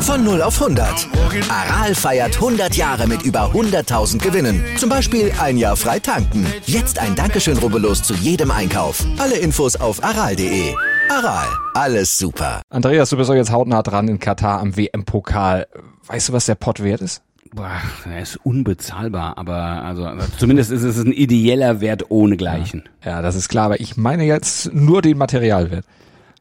[0.00, 1.08] Von 0 auf 100.
[1.50, 4.64] Aral feiert 100 Jahre mit über 100.000 Gewinnen.
[4.78, 6.46] Zum Beispiel ein Jahr frei tanken.
[6.64, 9.04] Jetzt ein Dankeschön, rubbellos zu jedem Einkauf.
[9.18, 10.74] Alle Infos auf aral.de.
[11.10, 12.62] Aral, alles super.
[12.70, 15.66] Andreas, du bist doch jetzt hautnah dran in Katar am WM-Pokal.
[16.06, 17.22] Weißt du, was der Pott wert ist?
[17.56, 22.84] Boah, er ist unbezahlbar, aber also zumindest ist es ein ideeller Wert ohnegleichen.
[23.02, 25.86] Ja, ja, das ist klar, aber ich meine jetzt nur den Materialwert.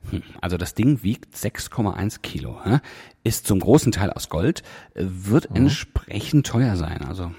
[0.10, 2.60] Hm, also das Ding wiegt 6,1 Kilo
[3.26, 5.58] ist zum großen Teil aus Gold, wird mhm.
[5.58, 7.02] entsprechend teuer sein.
[7.08, 7.32] Also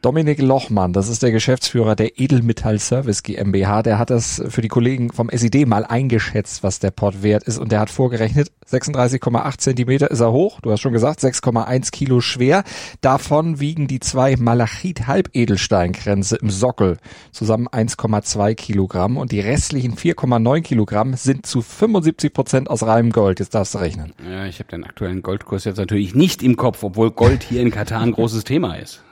[0.00, 4.68] Dominik Lochmann, das ist der Geschäftsführer der Edelmetall Service GmbH, der hat das für die
[4.68, 9.58] Kollegen vom SID mal eingeschätzt, was der Port wert ist und der hat vorgerechnet, 36,8
[9.58, 12.62] Zentimeter ist er hoch, du hast schon gesagt, 6,1 Kilo schwer.
[13.00, 16.98] Davon wiegen die zwei Malachit-Halbedelsteinkränze im Sockel
[17.32, 23.40] zusammen 1,2 Kilogramm und die restlichen 4,9 Kilogramm sind zu 75 Prozent aus reinem Gold.
[23.40, 24.12] Jetzt darfst du rechnen.
[24.28, 27.62] Ja, ich habe den aktuellen Gold Goldkurs jetzt natürlich nicht im Kopf, obwohl Gold hier
[27.62, 29.02] in Katar ein großes Thema ist.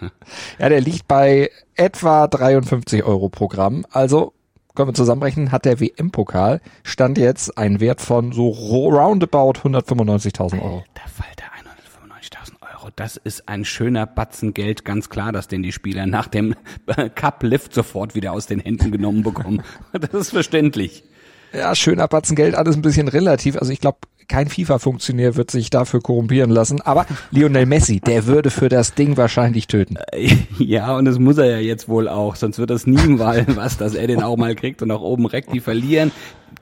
[0.59, 3.87] Ja, der liegt bei etwa 53 Euro pro Gramm.
[3.91, 4.35] Also
[4.75, 10.85] können wir zusammenrechnen, hat der WM-Pokal stand jetzt einen Wert von so roundabout 195.000 Euro.
[10.93, 12.91] Da fällt der 195.000 Euro.
[12.97, 16.55] Das ist ein schöner Batzen Geld, ganz klar, dass den die Spieler nach dem
[17.15, 19.62] Cup-Lift sofort wieder aus den Händen genommen bekommen.
[19.93, 21.03] Das ist verständlich.
[21.53, 23.56] Ja, schöner Batzen Geld, alles ein bisschen relativ.
[23.56, 23.98] Also ich glaube,
[24.31, 26.81] kein FIFA-Funktionär wird sich dafür korrumpieren lassen.
[26.81, 29.98] Aber Lionel Messi, der würde für das Ding wahrscheinlich töten.
[30.59, 32.37] Ja, und das muss er ja jetzt wohl auch.
[32.37, 35.27] Sonst wird das nie mal was, dass er den auch mal kriegt und auch oben
[35.27, 35.53] reckt.
[35.53, 36.12] Die verlieren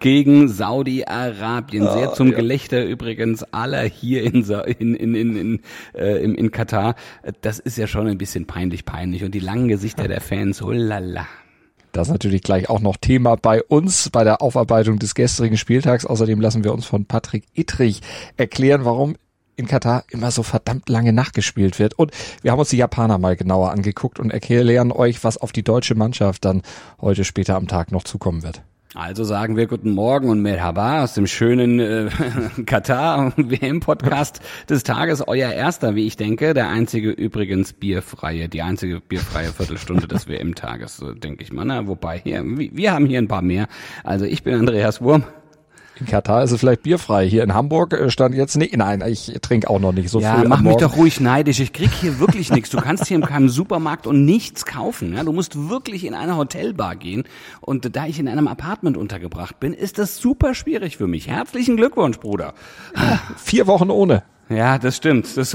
[0.01, 1.83] gegen Saudi-Arabien.
[1.83, 2.37] Sehr oh, zum ja.
[2.37, 5.61] Gelächter übrigens aller hier in, in, in, in, in,
[5.95, 6.95] äh, in, in Katar.
[7.43, 9.25] Das ist ja schon ein bisschen peinlich peinlich.
[9.25, 11.27] Und die langen Gesichter der Fans, oh lala.
[11.99, 16.07] Das ist natürlich gleich auch noch Thema bei uns bei der Aufarbeitung des gestrigen Spieltags.
[16.07, 18.03] Außerdem lassen wir uns von Patrick Ittrich
[18.37, 19.17] erklären, warum
[19.57, 21.95] in Katar immer so verdammt lange nachgespielt wird.
[21.95, 25.65] Und wir haben uns die Japaner mal genauer angeguckt und erklären euch, was auf die
[25.65, 26.63] deutsche Mannschaft dann
[27.01, 28.63] heute später am Tag noch zukommen wird.
[28.95, 32.09] Also sagen wir guten Morgen und Merhaba aus dem schönen äh,
[32.67, 34.41] Katar WM-Podcast
[34.71, 35.29] des Tages.
[35.29, 41.05] Euer erster, wie ich denke, der einzige übrigens bierfreie, die einzige bierfreie Viertelstunde des WM-Tages,
[41.23, 41.67] denke ich mal.
[41.67, 43.69] Na, wobei hier, wir haben hier ein paar mehr.
[44.05, 45.25] Also ich bin Andreas Wurm.
[46.01, 47.29] In Katar ist es vielleicht bierfrei.
[47.29, 48.77] Hier in Hamburg äh, stand jetzt nicht.
[48.77, 50.49] Nein, ich trinke auch noch nicht so ja, früh.
[50.49, 51.61] Mach mich doch ruhig neidisch.
[51.61, 52.71] Ich krieg hier wirklich nichts.
[52.71, 55.15] Du kannst hier in keinem Supermarkt und nichts kaufen.
[55.15, 55.25] Ja?
[55.25, 57.25] Du musst wirklich in eine Hotelbar gehen.
[57.61, 61.29] Und da ich in einem Apartment untergebracht bin, ist das super schwierig für mich.
[61.29, 62.55] Herzlichen Glückwunsch, Bruder.
[63.37, 64.23] Vier Wochen ohne.
[64.49, 65.37] Ja, das stimmt.
[65.37, 65.55] Das,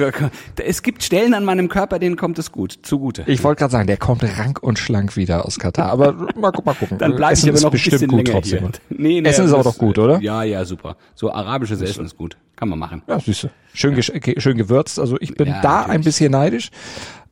[0.63, 3.23] es gibt Stellen an meinem Körper, denen kommt es gut, zugute.
[3.27, 5.89] Ich wollte gerade sagen, der kommt rank und schlank wieder aus Katar.
[5.89, 6.97] Aber mal, mal gucken.
[6.97, 8.59] Dann bleibe ich aber noch ein bisschen gut länger trotzdem.
[8.59, 8.71] Hier.
[8.89, 10.19] Nee, nee, Essen ist aber doch gut, oder?
[10.19, 10.97] Ja, ja, super.
[11.15, 12.37] So arabisches Essen ist gut.
[12.55, 13.01] Kann man machen.
[13.07, 13.33] Ja, du.
[13.73, 14.01] Schön, ja.
[14.01, 14.99] schön gewürzt.
[14.99, 15.95] Also ich bin ja, da natürlich.
[15.95, 16.69] ein bisschen neidisch.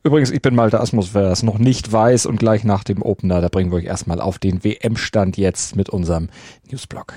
[0.04, 3.40] Übrigens, ich bin Malte Asmus, wer das noch nicht weiß und gleich nach dem Opener,
[3.40, 6.28] da bringen wir euch erstmal auf den WM-Stand jetzt mit unserem
[6.68, 7.14] Newsblog.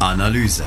[0.00, 0.64] Analyse.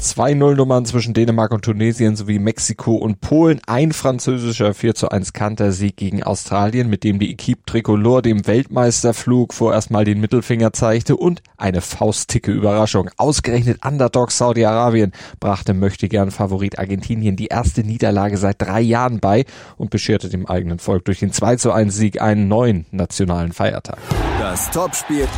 [0.00, 3.60] 2-0-Nummern zwischen Dänemark und Tunesien sowie Mexiko und Polen.
[3.66, 9.52] Ein französischer 4 zu 1 Kantersieg gegen Australien, mit dem die Equipe Tricolore dem Weltmeisterflug
[9.52, 13.10] vorerst mal den Mittelfinger zeigte und eine faustdicke Überraschung.
[13.18, 19.44] Ausgerechnet Underdog Saudi-Arabien brachte möchte gern Favorit Argentinien die erste Niederlage seit drei Jahren bei
[19.76, 23.98] und bescherte dem eigenen Volk durch den 2 zu 1 Sieg einen neuen nationalen Feiertag.
[24.38, 25.28] Das Topspiel.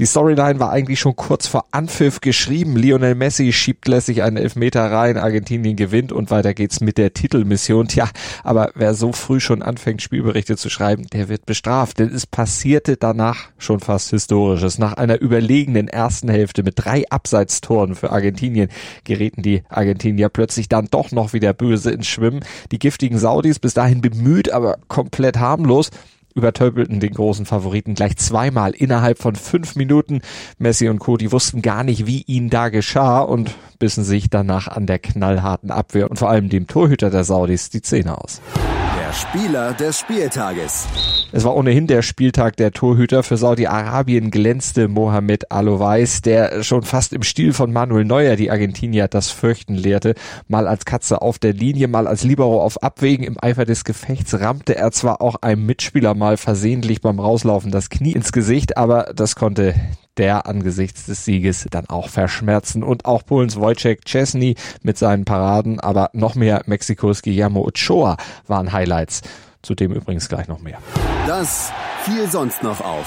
[0.00, 2.74] Die Storyline war eigentlich schon kurz vor Anpfiff geschrieben.
[2.74, 7.86] Lionel Messi schiebt lässig einen Elfmeter rein, Argentinien gewinnt und weiter geht's mit der Titelmission.
[7.86, 8.08] Tja,
[8.42, 12.96] aber wer so früh schon anfängt, Spielberichte zu schreiben, der wird bestraft, denn es passierte
[12.96, 14.78] danach schon fast Historisches.
[14.78, 18.70] Nach einer überlegenen ersten Hälfte mit drei Abseitstoren für Argentinien
[19.04, 22.42] gerieten die Argentinier plötzlich dann doch noch wieder böse ins Schwimmen.
[22.72, 25.90] Die giftigen Saudis bis dahin bemüht, aber komplett harmlos
[26.34, 30.20] übertölpelten den großen Favoriten gleich zweimal innerhalb von fünf Minuten.
[30.58, 31.16] Messi und Co.
[31.16, 35.70] die wussten gar nicht, wie ihnen da geschah und bissen sich danach an der knallharten
[35.70, 38.40] Abwehr und vor allem dem Torhüter der Saudis die Zähne aus.
[38.98, 40.86] Der Spieler des Spieltages.
[41.32, 43.22] Es war ohnehin der Spieltag der Torhüter.
[43.22, 49.06] Für Saudi-Arabien glänzte Mohamed Alouais, der schon fast im Stil von Manuel Neuer die Argentinier
[49.06, 50.14] das Fürchten lehrte.
[50.48, 53.24] Mal als Katze auf der Linie, mal als Libero auf Abwägen.
[53.24, 57.90] Im Eifer des Gefechts rammte er zwar auch einem Mitspieler mal versehentlich beim Rauslaufen das
[57.90, 59.74] Knie ins Gesicht, aber das konnte
[60.16, 62.82] der angesichts des Sieges dann auch verschmerzen.
[62.82, 68.16] Und auch Polens Wojciech Chesney mit seinen Paraden, aber noch mehr Mexikos Guillermo Ochoa
[68.48, 69.22] waren Highlights.
[69.62, 70.78] Zudem übrigens gleich noch mehr.
[71.26, 71.72] Das
[72.04, 73.06] fiel sonst noch auf?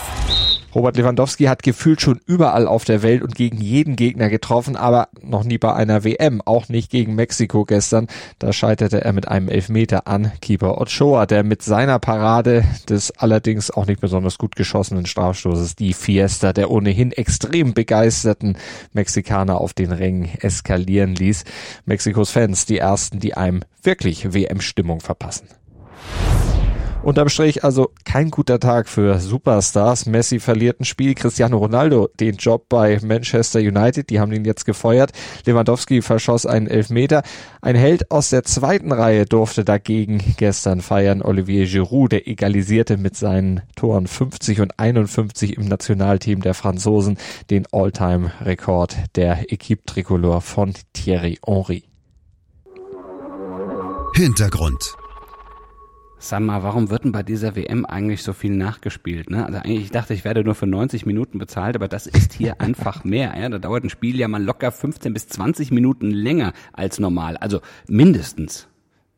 [0.75, 5.07] Robert Lewandowski hat gefühlt schon überall auf der Welt und gegen jeden Gegner getroffen, aber
[5.21, 8.07] noch nie bei einer WM, auch nicht gegen Mexiko gestern.
[8.39, 13.69] Da scheiterte er mit einem Elfmeter an Keeper Ochoa, der mit seiner Parade des allerdings
[13.69, 18.57] auch nicht besonders gut geschossenen Strafstoßes die Fiesta der ohnehin extrem begeisterten
[18.93, 21.43] Mexikaner auf den Rängen eskalieren ließ.
[21.85, 25.47] Mexikos Fans die ersten, die einem wirklich WM-Stimmung verpassen.
[27.03, 30.05] Unterm Strich also kein guter Tag für Superstars.
[30.05, 34.63] Messi verliert ein Spiel, Cristiano Ronaldo den Job bei Manchester United, die haben ihn jetzt
[34.65, 35.11] gefeuert.
[35.45, 37.23] Lewandowski verschoss einen Elfmeter.
[37.61, 41.21] Ein Held aus der zweiten Reihe durfte dagegen gestern feiern.
[41.21, 47.17] Olivier Giroud, der egalisierte mit seinen Toren 50 und 51 im Nationalteam der Franzosen
[47.49, 51.83] den All-Time-Rekord der Equipe Tricolore von Thierry Henry.
[54.15, 54.95] Hintergrund
[56.23, 59.29] Sag mal, warum wird denn bei dieser WM eigentlich so viel nachgespielt?
[59.29, 59.45] Ne?
[59.45, 62.55] Also eigentlich, ich dachte, ich werde nur für 90 Minuten bezahlt, aber das ist hier
[62.61, 63.37] einfach mehr.
[63.37, 63.49] Ja?
[63.49, 67.35] Da dauert ein Spiel ja mal locker 15 bis 20 Minuten länger als normal.
[67.35, 67.59] Also
[67.89, 68.69] mindestens.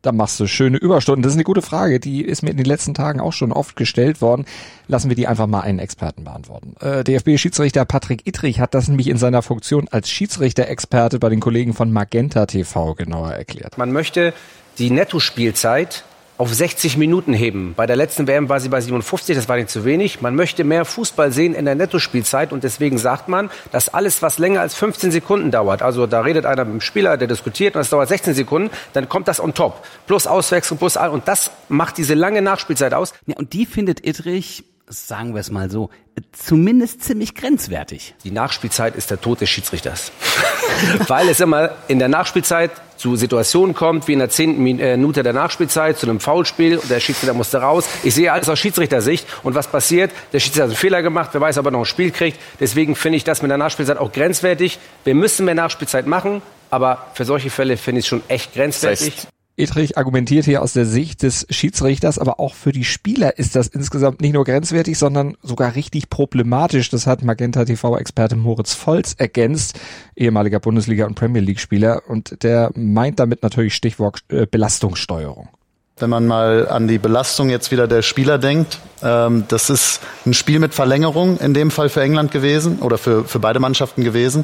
[0.02, 1.22] Da machst du schöne Überstunden.
[1.22, 2.00] Das ist eine gute Frage.
[2.00, 4.46] Die ist mir in den letzten Tagen auch schon oft gestellt worden.
[4.88, 6.74] Lassen wir die einfach mal einen Experten beantworten.
[6.80, 11.76] Äh, DFB-Schiedsrichter Patrick Ittrich hat das nämlich in seiner Funktion als Schiedsrichter-Experte bei den Kollegen
[11.76, 13.78] von Magenta TV genauer erklärt.
[13.78, 14.34] Man möchte
[14.80, 16.04] die Nettospielzeit
[16.38, 17.74] auf 60 Minuten heben.
[17.76, 20.22] Bei der letzten WM war sie bei 57, das war nicht zu wenig.
[20.22, 24.38] Man möchte mehr Fußball sehen in der Nettospielzeit und deswegen sagt man, dass alles, was
[24.38, 27.82] länger als 15 Sekunden dauert, also da redet einer mit dem Spieler, der diskutiert und
[27.82, 29.84] es dauert 16 Sekunden, dann kommt das on top.
[30.08, 33.14] Plus Auswechslung, plus all und das macht diese lange Nachspielzeit aus.
[33.26, 35.90] Ja, und die findet Ittrich sagen wir es mal so,
[36.32, 38.16] zumindest ziemlich grenzwertig.
[38.24, 40.12] Die Nachspielzeit ist der Tod des Schiedsrichters.
[41.08, 45.24] Weil es immer in der Nachspielzeit zu Situationen kommt, wie in der zehnten äh, Minute
[45.24, 47.88] der Nachspielzeit, zu einem Foulspiel und der Schiedsrichter musste raus.
[48.04, 50.12] Ich sehe alles aus Schiedsrichtersicht und was passiert?
[50.34, 52.40] Der Schiedsrichter hat einen Fehler gemacht, wer weiß, ob er noch ein Spiel kriegt.
[52.60, 54.80] Deswegen finde ich das mit der Nachspielzeit auch grenzwertig.
[55.04, 59.16] Wir müssen mehr Nachspielzeit machen, aber für solche Fälle finde ich es schon echt grenzwertig.
[59.16, 63.38] Das heißt, Edrich argumentiert hier aus der Sicht des Schiedsrichters, aber auch für die Spieler
[63.38, 66.90] ist das insgesamt nicht nur grenzwertig, sondern sogar richtig problematisch.
[66.90, 69.80] Das hat Magenta TV-Experte Moritz Volz ergänzt,
[70.16, 72.04] ehemaliger Bundesliga- und Premier League-Spieler.
[72.10, 75.48] Und der meint damit natürlich Stichwort äh, Belastungssteuerung.
[75.98, 80.34] Wenn man mal an die Belastung jetzt wieder der Spieler denkt, ähm, das ist ein
[80.34, 84.44] Spiel mit Verlängerung in dem Fall für England gewesen oder für, für beide Mannschaften gewesen.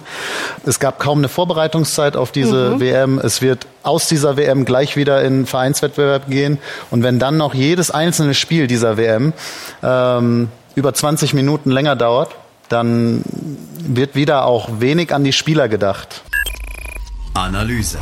[0.66, 2.80] Es gab kaum eine Vorbereitungszeit auf diese mhm.
[2.80, 3.20] WM.
[3.20, 6.58] Es wird aus dieser WM gleich wieder in Vereinswettbewerb gehen.
[6.90, 9.34] Und wenn dann noch jedes einzelne Spiel dieser WM
[9.84, 12.34] ähm, über 20 Minuten länger dauert,
[12.70, 13.24] dann
[13.78, 16.22] wird wieder auch wenig an die Spieler gedacht.
[17.34, 17.98] Analyse.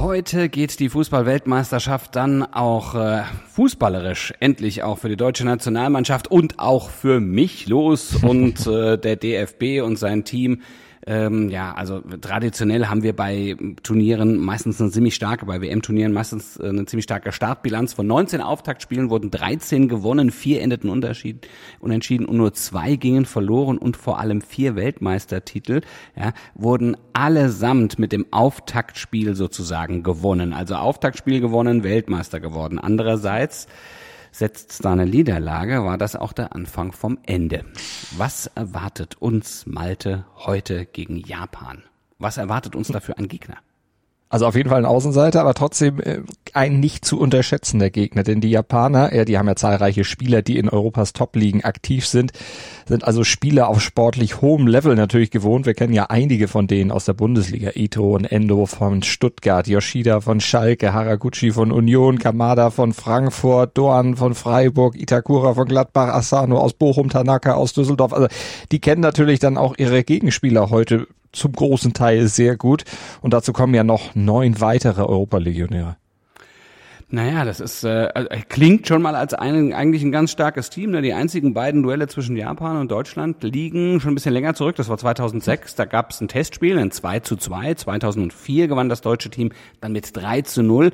[0.00, 6.60] Heute geht die Fußballweltmeisterschaft dann auch äh, fußballerisch endlich auch für die deutsche Nationalmannschaft und
[6.60, 8.14] auch für mich los.
[8.22, 10.62] Und äh, der DFB und sein Team
[11.08, 16.58] ähm, ja, also traditionell haben wir bei Turnieren meistens eine ziemlich starke, bei WM-Turnieren meistens
[16.58, 17.94] äh, eine ziemlich starke Startbilanz.
[17.94, 21.48] Von 19 Auftaktspielen wurden 13 gewonnen, vier endeten Unterschied,
[21.80, 25.80] unentschieden und nur zwei gingen verloren und vor allem vier Weltmeistertitel
[26.14, 30.52] ja, wurden allesamt mit dem Auftaktspiel sozusagen gewonnen.
[30.52, 32.78] Also Auftaktspiel gewonnen, Weltmeister geworden.
[32.78, 33.66] Andererseits
[34.32, 37.64] setzt da eine Niederlage, war das auch der Anfang vom Ende.
[38.16, 41.82] Was erwartet uns Malte heute gegen Japan?
[42.18, 43.58] Was erwartet uns dafür ein Gegner?
[44.30, 46.18] Also auf jeden Fall ein Außenseiter, aber trotzdem äh,
[46.52, 50.58] ein nicht zu unterschätzender Gegner, denn die Japaner, ja, die haben ja zahlreiche Spieler, die
[50.58, 52.32] in Europas Top-Ligen aktiv sind,
[52.86, 55.64] sind also Spieler auf sportlich hohem Level natürlich gewohnt.
[55.64, 60.20] Wir kennen ja einige von denen aus der Bundesliga, Ito und Endo von Stuttgart, Yoshida
[60.20, 66.58] von Schalke, Haraguchi von Union, Kamada von Frankfurt, Doan von Freiburg, Itakura von Gladbach, Asano
[66.58, 68.12] aus Bochum, Tanaka aus Düsseldorf.
[68.12, 68.28] Also
[68.72, 72.84] die kennen natürlich dann auch ihre Gegenspieler heute zum großen Teil sehr gut.
[73.20, 75.96] Und dazu kommen ja noch neun weitere Europa-Legionäre.
[77.10, 80.90] Naja, das ist äh, also, klingt schon mal als ein, eigentlich ein ganz starkes Team.
[80.90, 81.00] Ne?
[81.00, 84.76] Die einzigen beiden Duelle zwischen Japan und Deutschland liegen schon ein bisschen länger zurück.
[84.76, 85.74] Das war 2006.
[85.74, 87.74] Da gab es ein Testspiel, ein 2 zu 2.
[87.74, 90.92] 2004 gewann das deutsche Team dann mit 3 zu 0.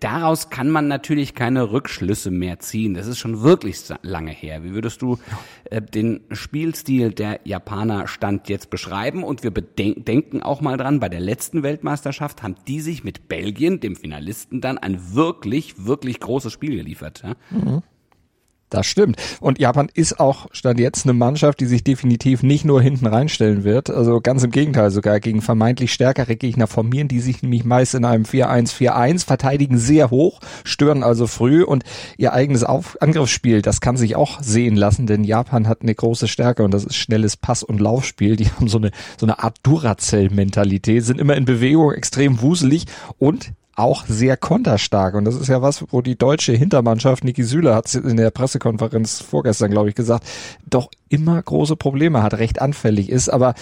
[0.00, 2.94] Daraus kann man natürlich keine Rückschlüsse mehr ziehen.
[2.94, 4.64] Das ist schon wirklich lange her.
[4.64, 5.20] Wie würdest du
[5.61, 9.24] äh, den Spielstil der Japaner Stand jetzt beschreiben?
[9.24, 13.80] Und wir denken auch mal dran, bei der letzten Weltmeisterschaft haben die sich mit Belgien,
[13.80, 17.22] dem Finalisten, dann ein wirklich wirklich, wirklich großes Spiel geliefert.
[17.22, 17.34] Ja?
[17.50, 17.82] Mhm.
[18.72, 19.16] Das stimmt.
[19.40, 23.64] Und Japan ist auch stand jetzt eine Mannschaft, die sich definitiv nicht nur hinten reinstellen
[23.64, 23.90] wird.
[23.90, 28.06] Also ganz im Gegenteil sogar gegen vermeintlich stärkere Gegner formieren die sich nämlich meist in
[28.06, 31.84] einem 4-1-4-1, verteidigen sehr hoch, stören also früh und
[32.16, 36.26] ihr eigenes Auf Angriffsspiel, das kann sich auch sehen lassen, denn Japan hat eine große
[36.28, 38.36] Stärke und das ist schnelles Pass- und Laufspiel.
[38.36, 42.86] Die haben so eine, so eine Art Duracell-Mentalität, sind immer in Bewegung, extrem wuselig
[43.18, 45.14] und auch sehr konterstark.
[45.14, 49.20] Und das ist ja was, wo die deutsche Hintermannschaft, Niki Süle hat in der Pressekonferenz
[49.20, 50.26] vorgestern, glaube ich, gesagt,
[50.68, 53.28] doch immer große Probleme hat, recht anfällig ist.
[53.28, 53.54] Aber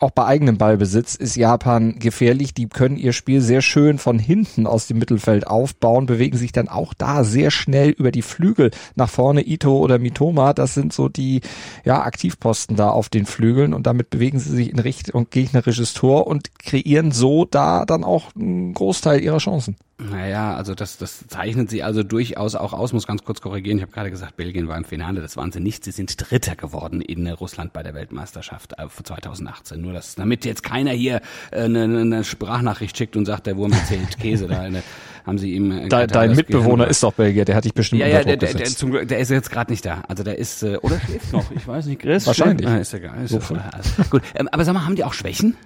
[0.00, 2.52] auch bei eigenem Ballbesitz ist Japan gefährlich.
[2.52, 6.68] Die können ihr Spiel sehr schön von hinten aus dem Mittelfeld aufbauen, bewegen sich dann
[6.68, 9.46] auch da sehr schnell über die Flügel nach vorne.
[9.46, 11.40] Ito oder Mitoma, das sind so die
[11.84, 16.26] ja, Aktivposten da auf den Flügeln und damit bewegen sie sich in Richtung gegnerisches Tor
[16.26, 19.76] und kreieren so da dann auch einen Großteil ihrer Chancen.
[19.98, 23.78] Naja, also das, das zeichnet sie also durchaus auch aus, muss ganz kurz korrigieren.
[23.78, 25.84] Ich habe gerade gesagt, Belgien war im Finale, das waren sie nicht.
[25.84, 29.80] Sie sind Dritter geworden in Russland bei der Weltmeisterschaft äh, 2018.
[29.80, 33.72] Nur das, damit jetzt keiner hier äh, eine, eine Sprachnachricht schickt und sagt, der Wurm
[33.72, 34.48] erzählt Käse.
[34.48, 34.82] da eine,
[35.24, 35.72] haben sie ihm.
[35.72, 38.52] Äh, De, dein Mitbewohner ist doch Belgier, der hat dich bestimmt Ja, ja, der, der,
[38.52, 40.02] der, zum Glück, der ist jetzt gerade nicht da.
[40.08, 42.26] Also der ist, äh, oder schläft noch, ich weiß nicht, Chris.
[42.26, 42.68] Wahrscheinlich.
[42.68, 43.24] Ah, ist egal.
[43.24, 45.56] Ist, so also, gut, ähm, aber sag mal, haben die auch Schwächen?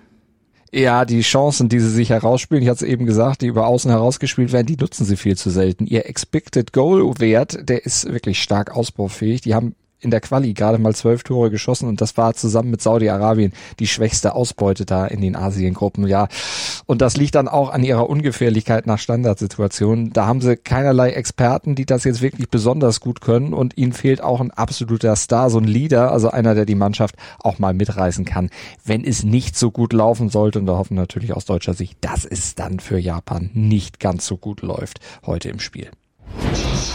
[0.72, 3.90] Ja, die Chancen, die sie sich herausspielen, ich hatte es eben gesagt, die über außen
[3.90, 5.86] herausgespielt werden, die nutzen sie viel zu selten.
[5.86, 9.40] Ihr Expected Goal Wert, der ist wirklich stark ausbaufähig.
[9.40, 12.82] Die haben in der Quali gerade mal zwölf Tore geschossen und das war zusammen mit
[12.82, 16.28] Saudi-Arabien die schwächste Ausbeute da in den Asiengruppen, ja.
[16.86, 20.12] Und das liegt dann auch an ihrer Ungefährlichkeit nach Standardsituationen.
[20.12, 24.22] Da haben sie keinerlei Experten, die das jetzt wirklich besonders gut können und ihnen fehlt
[24.22, 28.24] auch ein absoluter Star, so ein Leader, also einer, der die Mannschaft auch mal mitreißen
[28.24, 28.50] kann.
[28.84, 32.24] Wenn es nicht so gut laufen sollte, und da hoffen natürlich aus deutscher Sicht, dass
[32.24, 35.90] es dann für Japan nicht ganz so gut läuft heute im Spiel.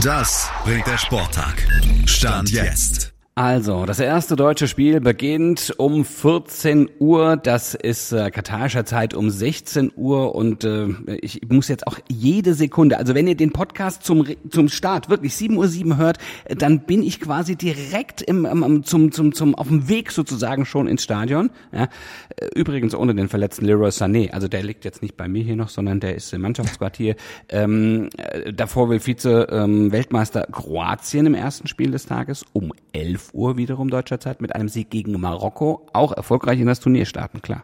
[0.05, 1.67] Das bringt der Sporttag.
[2.05, 3.14] Stand jetzt.
[3.37, 7.35] Also, das erste deutsche Spiel beginnt um 14 Uhr.
[7.35, 10.87] Das ist äh, katarischer Zeit um 16 Uhr und äh,
[11.21, 15.35] ich muss jetzt auch jede Sekunde, also wenn ihr den Podcast zum zum Start wirklich
[15.35, 19.67] 7 Uhr 7 hört, dann bin ich quasi direkt im, im zum zum zum auf
[19.67, 21.49] dem Weg sozusagen schon ins Stadion.
[21.73, 21.89] Ja.
[22.37, 25.57] Äh, übrigens ohne den verletzten Leroy Sané, also der liegt jetzt nicht bei mir hier
[25.57, 27.17] noch, sondern der ist im Mannschaftsquartier.
[27.49, 33.24] ähm, äh, davor will Vize ähm, Weltmeister Kroatien im ersten Spiel des Tages um 11
[33.33, 37.41] Uhr wiederum deutscher Zeit mit einem Sieg gegen Marokko auch erfolgreich in das Turnier starten,
[37.41, 37.63] klar.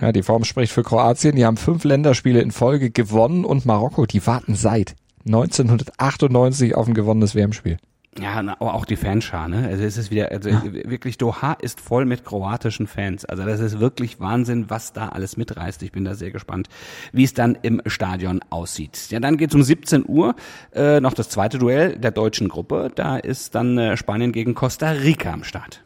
[0.00, 1.34] Ja, die Form spricht für Kroatien.
[1.34, 4.94] Die haben fünf Länderspiele in Folge gewonnen und Marokko, die warten seit
[5.26, 7.78] 1998 auf ein gewonnenes WM-Spiel.
[8.18, 9.68] Ja, aber auch die Fanschar, ne?
[9.68, 10.62] Also es ist wieder, also ja.
[10.64, 13.24] wirklich Doha ist voll mit kroatischen Fans.
[13.24, 15.80] Also das ist wirklich Wahnsinn, was da alles mitreißt.
[15.84, 16.68] Ich bin da sehr gespannt,
[17.12, 19.10] wie es dann im Stadion aussieht.
[19.10, 20.34] Ja, dann geht's um 17 Uhr
[20.74, 22.90] äh, noch das zweite Duell der deutschen Gruppe.
[22.92, 25.84] Da ist dann äh, Spanien gegen Costa Rica am Start.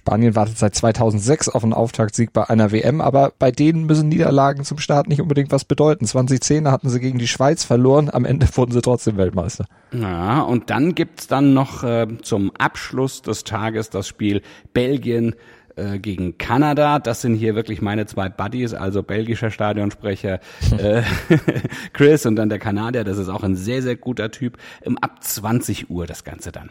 [0.00, 4.64] Spanien wartet seit 2006 auf einen Auftaktsieg bei einer WM, aber bei denen müssen Niederlagen
[4.64, 6.06] zum Start nicht unbedingt was bedeuten.
[6.06, 9.66] 2010 hatten sie gegen die Schweiz verloren, am Ende wurden sie trotzdem Weltmeister.
[9.92, 14.40] Ja, und dann gibt's dann noch äh, zum Abschluss des Tages das Spiel
[14.72, 15.34] Belgien
[15.76, 16.98] äh, gegen Kanada.
[16.98, 20.40] Das sind hier wirklich meine zwei Buddies, also belgischer Stadionsprecher
[20.78, 21.02] äh,
[21.92, 23.04] Chris und dann der Kanadier.
[23.04, 24.56] Das ist auch ein sehr, sehr guter Typ.
[25.02, 26.70] Ab 20 Uhr das Ganze dann.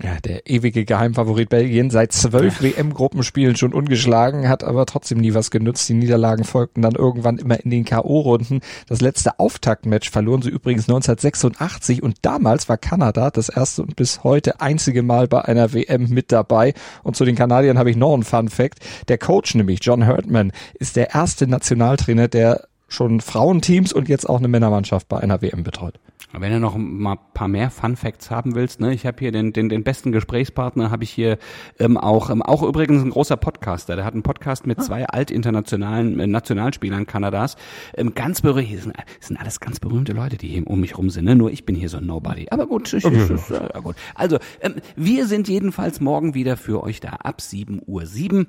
[0.00, 5.50] Ja, der ewige Geheimfavorit Belgien, seit zwölf WM-Gruppenspielen schon ungeschlagen, hat aber trotzdem nie was
[5.50, 5.88] genutzt.
[5.88, 8.62] Die Niederlagen folgten dann irgendwann immer in den K.O.-Runden.
[8.86, 14.22] Das letzte Auftaktmatch verloren sie übrigens 1986 und damals war Kanada das erste und bis
[14.22, 16.74] heute einzige Mal bei einer WM mit dabei.
[17.02, 18.78] Und zu den Kanadiern habe ich noch einen Fun Fact.
[19.08, 24.38] Der Coach nämlich, John Hurtman, ist der erste Nationaltrainer, der schon Frauenteams und jetzt auch
[24.38, 25.98] eine Männermannschaft bei einer WM betreut.
[26.32, 29.32] Wenn du noch mal ein paar mehr Fun Facts haben willst, ne, ich habe hier
[29.32, 31.38] den, den, den besten Gesprächspartner, habe ich hier
[31.78, 33.96] ähm, auch, ähm, auch übrigens ein großer Podcaster.
[33.96, 34.82] Der hat einen Podcast mit ah.
[34.82, 37.56] zwei altinternationalen äh, Nationalspielern Kanadas.
[37.96, 41.24] Ähm, ganz berühmt, sind, sind alles ganz berühmte Leute, die hier um mich rum sind.
[41.24, 41.34] Ne?
[41.34, 42.48] Nur ich bin hier so ein Nobody.
[42.50, 43.96] Aber gut, ich, ich, ich, ja, gut.
[44.14, 48.46] Also ähm, wir sind jedenfalls morgen wieder für euch da ab 7 Uhr 7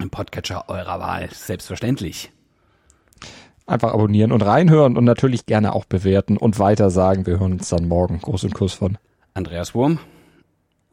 [0.00, 1.28] im Podcatcher eurer Wahl.
[1.32, 2.33] Selbstverständlich.
[3.66, 7.26] Einfach abonnieren und reinhören und natürlich gerne auch bewerten und weiter sagen.
[7.26, 8.20] Wir hören uns dann morgen.
[8.20, 8.98] Gruß und Kuss von
[9.32, 9.98] Andreas Wurm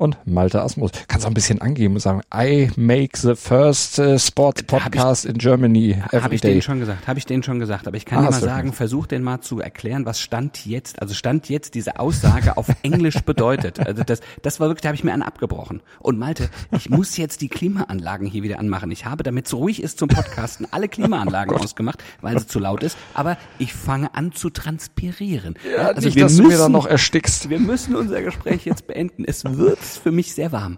[0.02, 0.90] und Malte Asmus.
[1.08, 5.38] Kannst auch ein bisschen angeben und sagen, I make the first uh, sports podcast in
[5.38, 6.50] Germany every Habe ich day.
[6.52, 7.88] denen schon gesagt, habe ich denen schon gesagt.
[7.88, 10.66] Aber ich kann Ah, dir mal du sagen, versuch den mal zu erklären, was Stand
[10.66, 13.80] jetzt, also Stand jetzt diese Aussage auf Englisch bedeutet.
[13.80, 15.82] Also das, das war wirklich, da habe ich mir einen abgebrochen.
[16.00, 18.90] Und Malte, ich muss jetzt die Klimaanlagen hier wieder anmachen.
[18.90, 22.82] Ich habe, damit es ruhig ist zum Podcasten, alle Klimaanlagen ausgemacht, weil es zu laut
[22.82, 22.98] ist.
[23.14, 25.56] Aber ich fange an zu transpirieren.
[25.76, 27.50] Ja, also nicht, wir dass du müssen, mir dann noch erstickst.
[27.52, 29.26] wir müssen unser Gespräch jetzt beenden.
[29.26, 30.78] Es wird für mich sehr warm.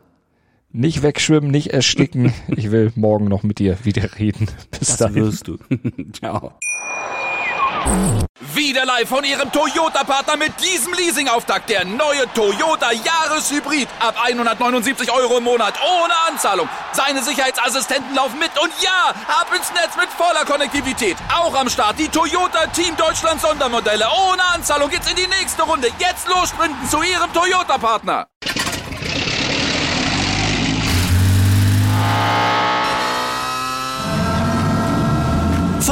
[0.76, 2.34] Nicht wegschwimmen, nicht ersticken.
[2.48, 4.48] Ich will morgen noch mit dir wieder reden.
[4.72, 5.16] Bis Das dahin.
[5.18, 5.58] wirst du.
[6.14, 6.54] Ciao.
[8.56, 11.70] Wieder live von Ihrem Toyota-Partner mit diesem Leasing-Auftakt.
[11.70, 13.88] Der neue Toyota Jahreshybrid.
[14.00, 15.74] Ab 179 Euro im Monat.
[15.84, 16.68] Ohne Anzahlung.
[16.94, 18.52] Seine Sicherheitsassistenten laufen mit.
[18.62, 21.18] Und ja, ab ins Netz mit voller Konnektivität.
[21.36, 24.06] Auch am Start die Toyota Team Deutschland Sondermodelle.
[24.30, 25.90] Ohne Anzahlung geht's in die nächste Runde.
[26.00, 28.28] Jetzt los sprinten zu Ihrem Toyota-Partner.